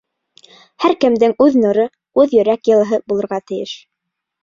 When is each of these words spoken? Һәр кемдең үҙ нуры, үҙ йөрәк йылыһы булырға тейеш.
Һәр 0.85 0.95
кемдең 1.05 1.35
үҙ 1.47 1.59
нуры, 1.65 1.87
үҙ 2.25 2.37
йөрәк 2.39 2.73
йылыһы 2.73 3.03
булырға 3.11 3.43
тейеш. 3.53 3.79